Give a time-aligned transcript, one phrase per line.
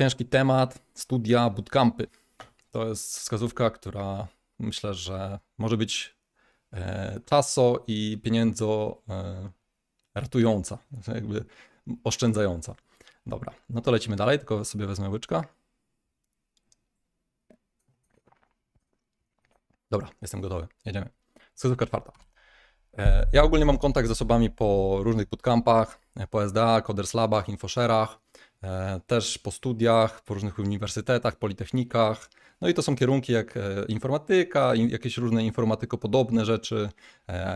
[0.00, 2.06] ciężki temat, studia, bootcampy.
[2.70, 4.28] To jest wskazówka, która
[4.58, 6.16] myślę, że może być
[6.72, 9.50] e, czaso i pieniędzo e,
[10.14, 10.78] ratująca,
[11.14, 11.44] jakby
[12.04, 12.74] oszczędzająca.
[13.26, 15.44] Dobra, no to lecimy dalej, tylko sobie wezmę łyczka.
[19.90, 21.08] Dobra, jestem gotowy, jedziemy.
[21.54, 22.12] Wskazówka czwarta.
[22.98, 28.10] E, ja ogólnie mam kontakt z osobami po różnych bootcampach, po SDA, Coders Labach, Infoszerach,
[28.12, 28.29] e,
[29.06, 32.30] też po studiach, po różnych uniwersytetach, politechnikach.
[32.60, 33.54] No i to są kierunki jak
[33.88, 36.88] informatyka, jakieś różne informatykopodobne rzeczy,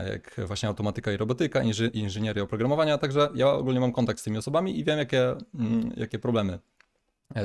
[0.06, 2.98] jak właśnie automatyka i robotyka, inżynieria oprogramowania.
[2.98, 6.58] Także ja ogólnie mam kontakt z tymi osobami i wiem, jakie, mm, jakie problemy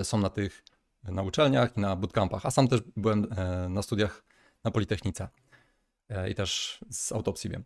[0.04, 0.64] są na tych
[1.04, 2.46] na uczelniach i na bootcampach.
[2.46, 3.28] A sam też byłem
[3.70, 4.24] na studiach
[4.64, 5.28] na Politechnice.
[6.10, 7.64] E, i też z autopsji wiem.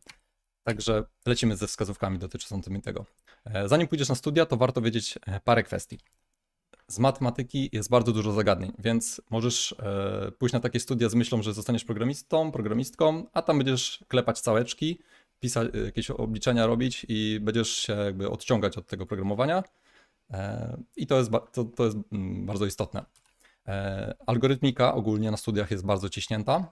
[0.63, 3.05] Także lecimy ze wskazówkami dotyczącymi tego.
[3.45, 5.99] E, zanim pójdziesz na studia, to warto wiedzieć e, parę kwestii.
[6.88, 9.75] Z matematyki jest bardzo dużo zagadnień, więc możesz
[10.39, 14.99] pójść na takie studia z myślą, że zostaniesz programistą, programistką, a tam będziesz klepać całeczki,
[15.39, 19.64] pisać, jakieś obliczenia robić i będziesz się jakby odciągać od tego programowania.
[20.95, 23.05] I to jest, to, to jest mm, bardzo istotne.
[24.25, 26.71] Algorytmika ogólnie na studiach jest bardzo ciśnięta,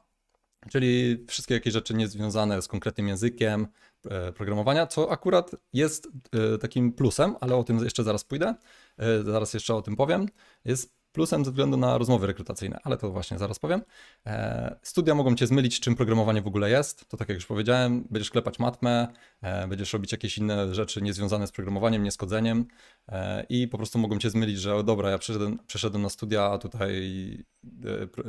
[0.69, 3.67] czyli wszystkie jakieś rzeczy niezwiązane z konkretnym językiem
[4.09, 8.55] e, programowania, co akurat jest e, takim plusem, ale o tym jeszcze zaraz pójdę,
[8.97, 10.25] e, zaraz jeszcze o tym powiem.
[10.65, 13.81] Jest plusem ze względu na rozmowy rekrutacyjne, ale to właśnie zaraz powiem.
[14.25, 17.09] E, studia mogą cię zmylić, czym programowanie w ogóle jest.
[17.09, 19.07] To tak jak już powiedziałem, będziesz klepać matmę,
[19.41, 22.65] e, będziesz robić jakieś inne rzeczy niezwiązane z programowaniem, nie z kodzeniem
[23.07, 26.43] e, i po prostu mogą cię zmylić, że o dobra, ja przeszedłem, przeszedłem na studia,
[26.43, 26.91] a tutaj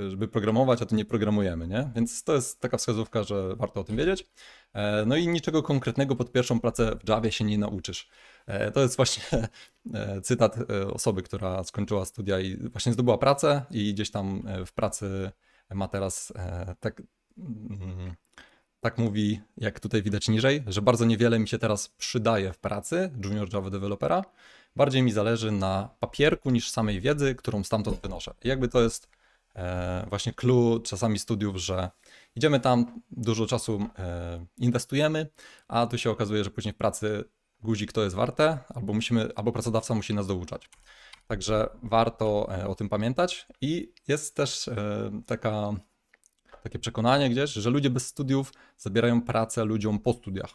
[0.08, 1.90] żeby programować, a tu nie programujemy, nie?
[1.94, 4.26] Więc to jest taka wskazówka, że warto o tym wiedzieć.
[5.06, 8.08] No i niczego konkretnego pod pierwszą pracę w Javie się nie nauczysz.
[8.46, 9.22] E, to jest właśnie
[9.94, 14.72] e, cytat e, osoby, która skończyła studia i właśnie zdobyła pracę i gdzieś tam w
[14.72, 15.30] pracy
[15.74, 16.32] ma teraz
[16.80, 17.02] tak,
[17.38, 18.14] mm,
[18.80, 23.10] tak mówi, jak tutaj widać niżej, że bardzo niewiele mi się teraz przydaje w pracy
[23.24, 24.24] junior Java developera.
[24.76, 28.34] Bardziej mi zależy na papierku niż samej wiedzy, którą stamtąd wynoszę.
[28.44, 29.08] I jakby to jest
[30.08, 31.90] właśnie clue czasami studiów, że
[32.36, 33.86] idziemy tam, dużo czasu
[34.58, 35.26] inwestujemy,
[35.68, 37.24] a tu się okazuje, że później w pracy
[37.62, 40.68] guzik to jest warte, albo musimy, albo pracodawca musi nas douczać.
[41.26, 45.72] Także warto e, o tym pamiętać i jest też e, taka,
[46.62, 50.50] takie przekonanie gdzieś, że ludzie bez studiów zabierają pracę ludziom po studiach.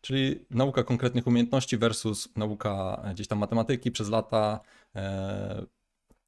[0.00, 4.60] Czyli nauka konkretnych umiejętności versus nauka gdzieś tam matematyki przez lata.
[4.94, 5.66] E,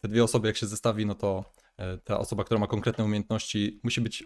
[0.00, 1.44] te dwie osoby, jak się zestawi, no to
[2.04, 4.24] ta osoba, która ma konkretne umiejętności, musi być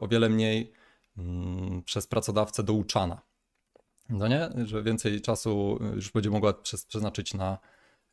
[0.00, 0.72] o wiele mniej
[1.16, 3.20] mm, przez pracodawcę douczana
[4.08, 4.50] no nie?
[4.64, 6.52] Że więcej czasu y, już będzie mogła
[6.88, 7.58] przeznaczyć na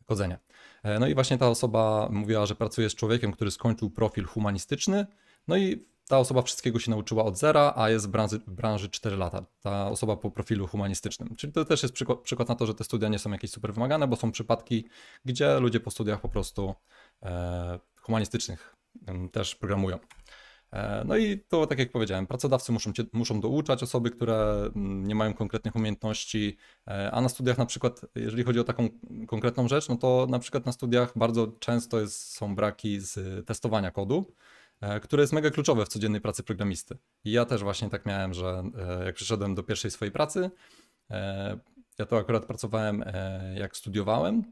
[0.06, 0.40] kodzenie.
[0.84, 5.06] E, no i właśnie ta osoba mówiła, że pracuje z człowiekiem, który skończył profil humanistyczny,
[5.48, 8.90] no i ta osoba wszystkiego się nauczyła od zera, a jest w branży, w branży
[8.90, 9.46] 4 lata.
[9.62, 11.36] Ta osoba po profilu humanistycznym.
[11.36, 13.74] Czyli to też jest przykład, przykład, na to, że te studia nie są jakieś super
[13.74, 14.86] wymagane, bo są przypadki,
[15.26, 16.76] gdzie ludzie po studiach po prostu
[17.24, 18.76] e, humanistycznych
[19.32, 20.00] też programują.
[20.76, 25.08] E, no i to, tak jak powiedziałem, pracodawcy muszą, cię, muszą douczać osoby, które mm,
[25.08, 28.90] nie mają konkretnych umiejętności, e, a na studiach na przykład, jeżeli chodzi o taką
[29.28, 33.92] konkretną rzecz, no to na przykład na studiach bardzo często jest, są braki z testowania
[33.92, 34.26] kodu,
[34.82, 36.98] e, które jest mega kluczowe w codziennej pracy programisty.
[37.24, 38.64] I ja też właśnie tak miałem, że
[39.06, 40.50] jak przyszedłem do pierwszej swojej pracy,
[42.00, 43.04] ja to akurat pracowałem
[43.56, 44.44] jak studiowałem,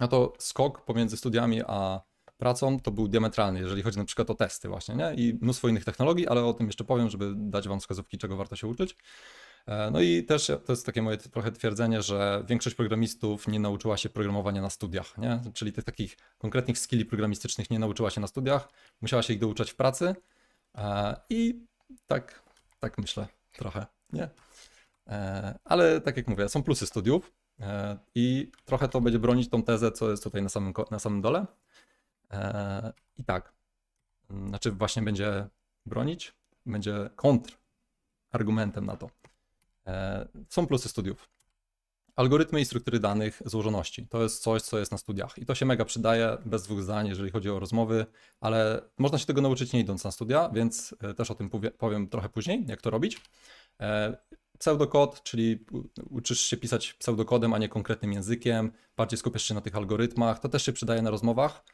[0.00, 2.00] no to skok pomiędzy studiami a
[2.40, 5.14] pracą, to był diametralny, jeżeli chodzi na przykład o testy właśnie, nie?
[5.14, 8.56] I mnóstwo innych technologii, ale o tym jeszcze powiem, żeby dać wam wskazówki, czego warto
[8.56, 8.96] się uczyć.
[9.66, 13.96] E, no i też to jest takie moje trochę twierdzenie, że większość programistów nie nauczyła
[13.96, 15.40] się programowania na studiach, nie?
[15.54, 18.68] Czyli tych takich konkretnych skilli programistycznych nie nauczyła się na studiach,
[19.00, 20.14] musiała się ich douczać w pracy
[20.74, 21.66] e, i
[22.06, 22.42] tak,
[22.80, 24.28] tak myślę trochę, nie?
[25.06, 27.32] E, ale tak jak mówię, są plusy studiów
[28.14, 31.46] i trochę to będzie bronić tą tezę, co jest tutaj na samym, na samym dole,
[33.18, 33.52] I tak,
[34.48, 35.48] znaczy właśnie będzie
[35.86, 36.34] bronić,
[36.66, 37.58] będzie kontr
[38.30, 39.10] argumentem na to.
[39.86, 41.28] E, są plusy studiów.
[42.16, 44.06] Algorytmy i struktury danych złożoności.
[44.06, 45.38] To jest coś, co jest na studiach.
[45.38, 48.06] I to się mega przydaje, bez dwóch zdań, jeżeli chodzi o rozmowy,
[48.40, 52.08] ale można się tego nauczyć nie idąc na studia, więc e, też o tym powiem
[52.08, 53.20] trochę później, jak to robić.
[54.58, 55.64] Pseudokod, czyli
[56.10, 60.38] uczysz się pisać pseudokodem, a nie konkretnym językiem, bardziej skupiasz się na tych algorytmach.
[60.38, 61.64] To też się przydaje na rozmowach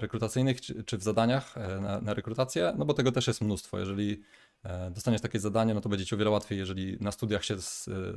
[0.00, 3.78] rekrutacyjnych czy, w zadaniach e, na, na, rekrutację, no bo tego też jest mnóstwo.
[3.78, 4.22] Jeżeli
[4.62, 7.56] e, dostaniesz takie zadanie, no to będzie ci o wiele łatwiej, jeżeli na studiach się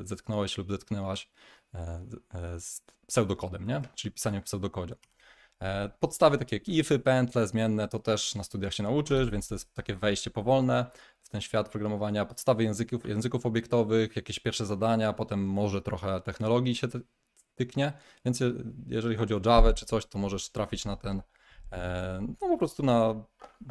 [0.04, 1.30] zetknąłeś lub zetknęłaś
[1.74, 2.06] e,
[2.60, 3.82] z pseudokodem, nie?
[3.96, 4.96] czyli pisaniem w pseudokodzie.
[5.62, 9.56] E, podstawy takie jak ify, pętle, zmienne, to też na studiach się nauczysz, więc to
[9.56, 10.86] jest takie wejście powolne
[11.22, 16.76] w ten świat programowania, podstawy języków, języków obiektowych, jakieś pierwsze zadania, potem może trochę technologii
[16.76, 16.88] się
[17.56, 17.94] tyknie,
[18.26, 18.44] więc
[18.88, 21.24] jeżeli chodzi o Java czy coś, to możesz trafić na ten, e,
[22.22, 23.16] no po prostu na,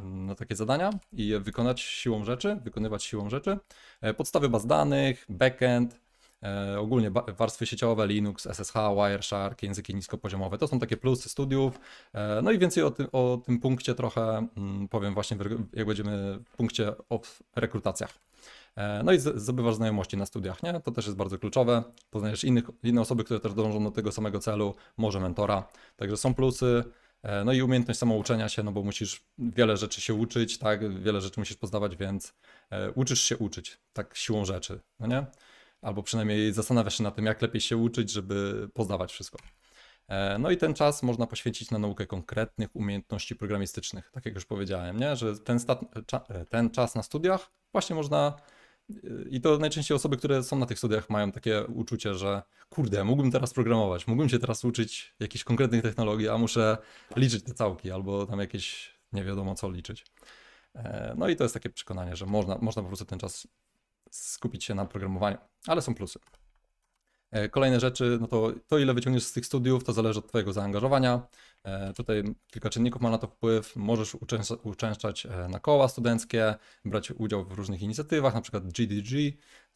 [0.04, 3.58] na takie zadania i je wykonać siłą rzeczy, wykonywać siłą rzeczy.
[4.00, 6.06] E, podstawy baz danych, backend,
[6.42, 10.58] E, ogólnie warstwy sieciowe, Linux, SSH, Wireshark, języki niskopoziomowe.
[10.58, 11.80] To są takie plusy studiów.
[12.12, 15.36] E, no i więcej o tym, o tym punkcie trochę mm, powiem właśnie,
[15.72, 17.20] jak będziemy w punkcie o
[17.56, 18.18] rekrutacjach.
[18.76, 20.80] E, no i zdobywasz znajomości na studiach, nie?
[20.80, 21.84] To też jest bardzo kluczowe.
[22.10, 25.68] Poznajesz innych, inne osoby, które też dążą do tego samego celu, może mentora.
[25.96, 26.84] Także są plusy.
[27.44, 31.00] No i umiejętność samouczenia się, no bo musisz wiele rzeczy się uczyć, tak?
[31.02, 32.34] Wiele rzeczy musisz poznawać, więc
[32.94, 35.26] uczysz się uczyć, tak siłą rzeczy, no nie?
[35.82, 39.38] albo przynajmniej zastanawiasz się nad tym, jak lepiej się uczyć, żeby poznawać wszystko.
[40.08, 44.44] E, no i ten czas można poświęcić na naukę konkretnych umiejętności programistycznych, tak jak już
[44.44, 45.16] powiedziałem, nie?
[45.16, 45.58] że ten,
[46.48, 48.55] ten czas na studiach właśnie można e,
[49.30, 53.32] i to najczęściej osoby, które są na tych studiach, mają takie uczucie, że kurde, mógłbym
[53.32, 56.78] teraz programować, mógłbym się teraz uczyć jakichś konkretnych technologii, a muszę
[57.16, 60.06] liczyć te całki albo tam jakieś nie wiadomo co liczyć.
[60.74, 63.48] E, no i to jest takie przekonanie, że można, można po prostu ten czas
[64.10, 66.18] skupić się na programowaniu, ale są plusy.
[67.36, 70.52] E, kolejne rzeczy, no to, to ile wyciągniesz z tych studiów, to zależy od Twojego
[70.52, 71.22] zaangażowania.
[71.64, 73.76] E, tutaj kilka czynników ma na to wpływ.
[73.76, 74.16] Możesz
[74.62, 76.54] uczęszczać e, na koła studenckie,
[76.84, 79.10] brać udział w różnych inicjatywach, na przykład GDG,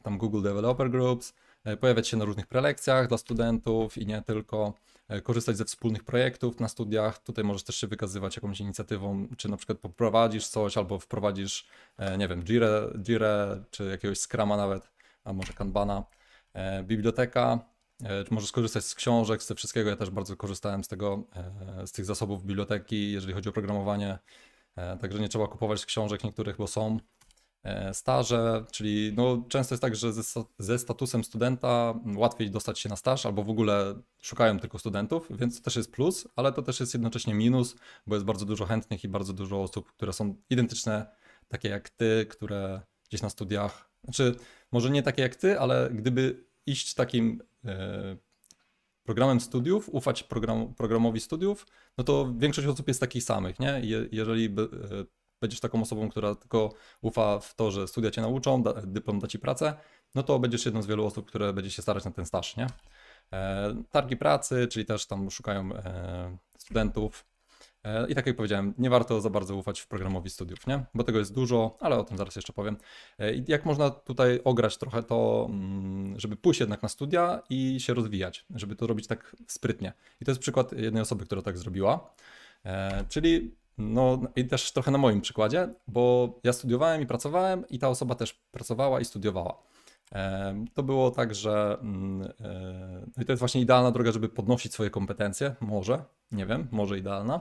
[0.03, 1.35] tam Google Developer Groups,
[1.81, 4.75] pojawiać się na różnych prelekcjach dla studentów i nie tylko.
[5.23, 7.19] Korzystać ze wspólnych projektów na studiach.
[7.19, 11.67] Tutaj możesz też się wykazywać jakąś inicjatywą, czy na przykład poprowadzisz coś, albo wprowadzisz,
[12.19, 12.69] nie wiem, Jira,
[12.99, 14.91] Jira czy jakiegoś Scrama nawet,
[15.25, 16.05] a może Kanbana.
[16.55, 17.71] E, biblioteka,
[18.31, 19.91] możesz skorzystać z książek, z tego wszystkiego.
[19.91, 21.25] Ja też bardzo korzystałem z tego,
[21.87, 24.19] z tych zasobów biblioteki, jeżeli chodzi o programowanie.
[25.01, 26.99] Także nie trzeba kupować książek niektórych, bo są.
[27.63, 32.89] E, staże, czyli no, często jest tak, że ze, ze, statusem studenta łatwiej dostać się
[32.89, 36.63] na staż, albo w ogóle szukają tylko studentów, więc to też jest plus, ale to
[36.63, 37.77] też jest jednocześnie minus,
[38.07, 41.07] bo jest bardzo dużo chętnych i bardzo dużo osób, które są identyczne,
[41.49, 44.37] takie jak ty, które gdzieś na studiach, znaczy
[44.73, 48.17] może nie takie jak ty, ale gdyby iść takim e,
[49.03, 51.67] programem studiów, ufać program, programowi studiów,
[51.99, 53.81] no to większość osób jest takich samych, nie?
[53.83, 54.49] Je, jeżeli e,
[55.41, 59.27] będziesz taką osobą, która tylko ufa w to, że studia cię nauczą, da, dyplom da
[59.27, 59.75] ci pracę,
[60.15, 62.67] no to będziesz jedną z wielu osób, które będzie się starać na ten staż, nie?
[63.33, 67.30] E, targi pracy, czyli też tam szukają e, studentów.
[67.85, 70.85] E, I tak jak powiedziałem, nie warto za bardzo ufać w programowi studiów, nie?
[70.95, 72.77] Bo tego jest dużo, ale o tym zaraz jeszcze powiem.
[73.19, 77.95] E, jak można tutaj ograć trochę to, mm, żeby pójść jednak na studia i się
[77.95, 79.93] rozwijać, żeby to robić tak sprytnie.
[80.21, 82.15] I to jest przykład jednej osoby, która tak zrobiła.
[82.65, 87.79] E, czyli no i też trochę na moim przykładzie, bo ja studiowałem i pracowałem i
[87.79, 89.63] ta osoba też pracowała i studiowała.
[90.75, 94.73] To było tak, że mm, e, no i to jest właśnie idealna droga, żeby podnosić
[94.73, 97.41] swoje kompetencje, może, nie wiem, może idealna,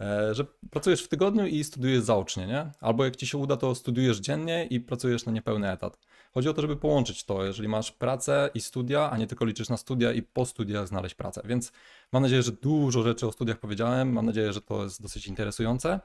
[0.00, 2.70] e, że pracujesz w tygodniu i studiujesz zaocznie, nie?
[2.80, 5.98] Albo jak ci się uda, to studiujesz dziennie i pracujesz na niepełny etat.
[6.34, 9.68] Chodzi o to, żeby połączyć to, jeżeli masz pracę i studia, a nie tylko liczysz
[9.68, 11.42] na studia i po studiach znaleźć pracę.
[11.44, 11.72] Więc
[12.12, 14.12] mam nadzieję, że dużo rzeczy o studiach powiedziałem.
[14.12, 16.00] Mam nadzieję, że to jest dosyć interesujące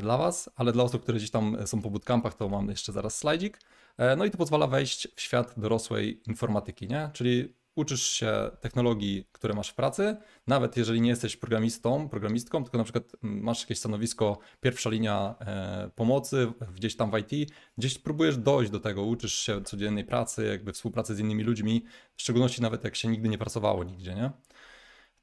[0.00, 3.18] dla Was, ale dla osób, które gdzieś tam są po bootcampach, to mam jeszcze zaraz
[3.18, 3.60] slajdzik.
[3.98, 7.10] E, no i to pozwala wejść w świat dorosłej informatyki, nie?
[7.12, 10.16] Czyli uczysz się technologii, które masz w pracy,
[10.46, 15.90] nawet jeżeli nie jesteś programistą, programistką, tylko na przykład masz jakieś stanowisko, pierwsza linia e,
[15.94, 20.72] pomocy gdzieś tam w IT, gdzieś próbujesz dojść do tego, uczysz się codziennej pracy, jakby
[20.72, 21.84] współpracy z innymi ludźmi,
[22.16, 24.30] w szczególności nawet jak się nigdy nie pracowało nigdzie, nie?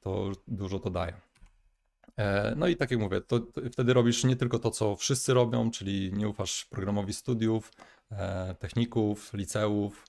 [0.00, 1.33] To dużo to daje.
[2.16, 5.34] E, no i tak jak mówię, to, to, wtedy robisz nie tylko to, co wszyscy
[5.34, 7.72] robią, czyli nie ufasz programowi studiów,
[8.10, 10.04] e, techników, liceów,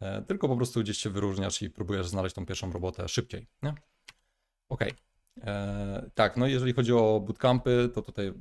[0.00, 3.46] E, tylko po prostu gdzieś się wyróżniasz i próbujesz znaleźć tą pierwszą robotę szybciej.
[3.62, 3.74] Nie?
[4.68, 4.92] Okej.
[6.14, 8.32] Tak, no jeżeli chodzi o bootcampy, to tutaj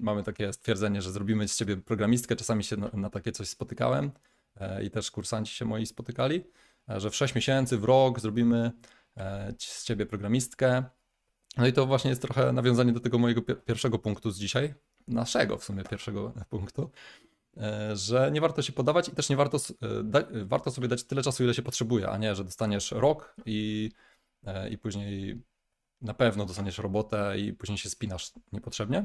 [0.00, 2.36] mamy takie stwierdzenie, że zrobimy z ciebie programistkę.
[2.36, 4.10] Czasami się na, na takie coś spotykałem
[4.84, 6.44] i też kursanci się moi spotykali,
[6.88, 8.72] że w 6 miesięcy, w rok zrobimy
[9.58, 10.84] z ciebie programistkę.
[11.58, 14.74] No i to właśnie jest trochę nawiązanie do tego mojego pierwszego punktu z dzisiaj,
[15.08, 16.90] naszego w sumie pierwszego punktu,
[17.60, 21.04] E, że nie warto się podawać i też nie warto, e, da, warto sobie dać
[21.04, 23.90] tyle czasu, ile się potrzebuje, a nie, że dostaniesz rok i,
[24.46, 25.42] e, i później
[26.00, 29.04] na pewno dostaniesz robotę i później się spinasz niepotrzebnie.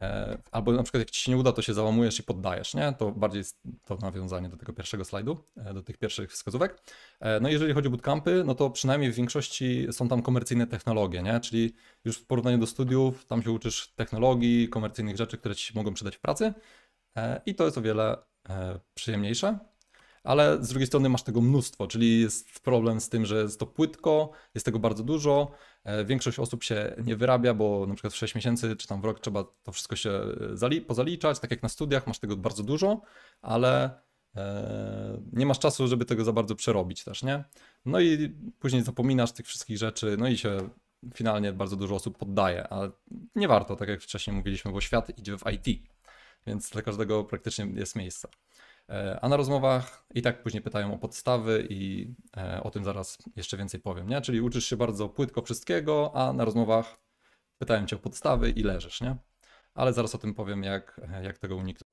[0.00, 2.94] E, Albo na przykład jak ci się nie uda, to się załamujesz i poddajesz, nie?
[2.98, 3.42] To bardziej
[3.84, 6.82] to nawiązanie do tego pierwszego slajdu, e, do tych pierwszych wskazówek.
[7.20, 11.22] E, No jeżeli chodzi o bootcampy, no to przynajmniej w większości są tam komercyjne technologie,
[11.22, 11.40] nie?
[11.40, 15.94] Czyli już w porównaniu do studiów, tam się uczysz technologii, komercyjnych rzeczy, które ci mogą
[15.94, 16.54] przydać w pracy
[17.46, 18.16] i to jest o wiele
[18.94, 19.58] przyjemniejsze.
[20.26, 23.66] Ale z drugiej strony masz tego mnóstwo, czyli jest problem z tym, że jest to
[23.66, 25.50] płytko, jest tego bardzo dużo.
[25.84, 29.04] E, Większość osób się nie wyrabia, bo na przykład w 6 miesięcy czy tam w
[29.04, 31.40] rok trzeba to wszystko się e, zali- pozaliczać.
[31.40, 33.00] Tak jak na studiach masz tego bardzo dużo,
[33.42, 34.00] ale
[34.36, 37.44] e, nie masz czasu, żeby tego za bardzo przerobić też, nie?
[37.84, 40.68] No i później zapominasz tych wszystkich rzeczy, no i się
[41.14, 42.90] finalnie bardzo dużo osób poddaje, ale
[43.34, 45.82] nie warto, tak jak wcześniej mówiliśmy, bo świat idzie w IT,
[46.46, 48.28] więc dla każdego praktycznie jest miejsce.
[48.88, 53.18] E, A na rozmowach i tak później pytają o podstawy i e, o tym zaraz
[53.36, 54.20] jeszcze więcej powiem, nie?
[54.20, 56.98] Czyli uczysz się bardzo płytko wszystkiego, a na rozmowach
[57.58, 59.16] pytają cię o podstawy i leżysz, nie?
[59.74, 61.86] Ale zaraz o tym powiem, jak, jak tego uniknąć.